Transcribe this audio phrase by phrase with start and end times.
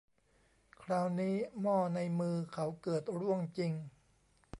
[0.83, 3.73] คราวนี้หม้อในมือเขาเกิดร่วงจริง